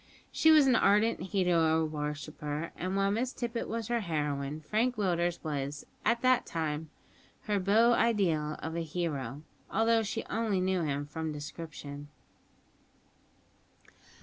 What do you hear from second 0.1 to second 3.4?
She was an ardent hero worshipper; and while Miss